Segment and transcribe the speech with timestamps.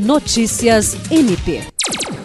[0.00, 1.60] Notícias MP.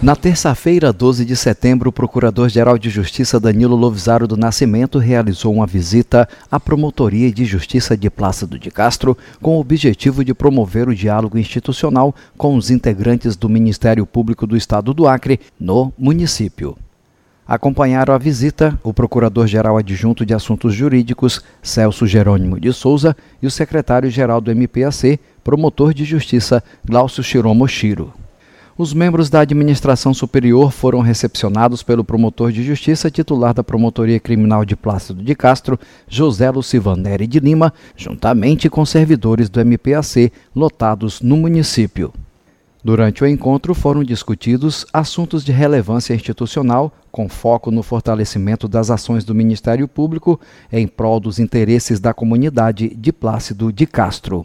[0.00, 5.66] Na terça-feira, 12 de setembro, o Procurador-Geral de Justiça Danilo Lovisaro do Nascimento realizou uma
[5.66, 10.94] visita à Promotoria de Justiça de Plácido de Castro com o objetivo de promover o
[10.94, 16.76] diálogo institucional com os integrantes do Ministério Público do Estado do Acre no município.
[17.46, 23.50] Acompanharam a visita o Procurador-Geral Adjunto de Assuntos Jurídicos, Celso Jerônimo de Souza, e o
[23.50, 28.14] Secretário-Geral do MPAC, Promotor de Justiça, Glaucio Shiromo Shiro.
[28.76, 34.64] Os membros da administração superior foram recepcionados pelo promotor de justiça titular da Promotoria Criminal
[34.64, 41.36] de Plácido de Castro, José Lucivaneri de Lima, juntamente com servidores do MPAC lotados no
[41.36, 42.12] município.
[42.82, 49.24] Durante o encontro foram discutidos assuntos de relevância institucional, com foco no fortalecimento das ações
[49.24, 50.40] do Ministério Público
[50.72, 54.44] em prol dos interesses da comunidade de Plácido de Castro.